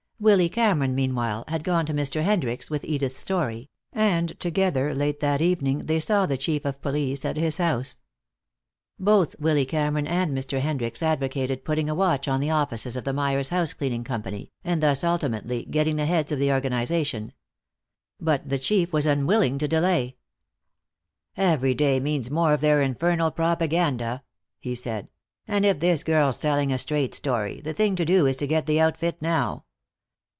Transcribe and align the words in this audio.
Willy 0.21 0.49
Cameron, 0.49 0.93
meanwhile, 0.93 1.43
had 1.47 1.63
gone 1.63 1.87
to 1.87 1.95
Mr. 1.95 2.23
Hendricks 2.23 2.69
with 2.69 2.85
Edith's 2.85 3.17
story, 3.17 3.71
and 3.91 4.39
together 4.39 4.93
late 4.93 5.19
that 5.19 5.41
evening 5.41 5.79
they 5.79 5.99
saw 5.99 6.27
the 6.27 6.37
Chief 6.37 6.63
of 6.63 6.79
Police 6.79 7.25
at 7.25 7.37
his 7.37 7.57
house. 7.57 7.97
Both 8.99 9.35
Willy 9.39 9.65
Cameron 9.65 10.05
and 10.05 10.37
Mr. 10.37 10.59
Hendricks 10.59 11.01
advocated 11.01 11.65
putting 11.65 11.89
a 11.89 11.95
watch 11.95 12.27
on 12.27 12.39
the 12.39 12.51
offices 12.51 12.95
of 12.95 13.03
the 13.03 13.13
Myers 13.13 13.49
Housecleaning 13.49 14.03
Company 14.03 14.51
and 14.63 14.83
thus 14.83 15.03
ultimately 15.03 15.65
getting 15.65 15.95
the 15.95 16.05
heads 16.05 16.31
of 16.31 16.37
the 16.37 16.51
organization. 16.53 17.33
But 18.19 18.47
the 18.47 18.59
Chief 18.59 18.93
was 18.93 19.07
unwilling 19.07 19.57
to 19.57 19.67
delay. 19.67 20.17
"Every 21.35 21.73
day 21.73 21.99
means 21.99 22.29
more 22.29 22.53
of 22.53 22.61
their 22.61 22.83
infernal 22.83 23.31
propaganda," 23.31 24.21
he 24.59 24.75
said, 24.75 25.07
"and 25.47 25.65
if 25.65 25.79
this 25.79 26.03
girl's 26.03 26.37
telling 26.37 26.71
a 26.71 26.77
straight 26.77 27.15
story, 27.15 27.59
the 27.59 27.73
thing 27.73 27.95
to 27.95 28.05
do 28.05 28.27
is 28.27 28.35
to 28.35 28.45
get 28.45 28.67
the 28.67 28.79
outfit 28.79 29.19
now. 29.19 29.65